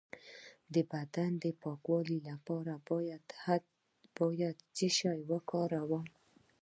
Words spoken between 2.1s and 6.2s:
لپاره باید څه شی وکاروم؟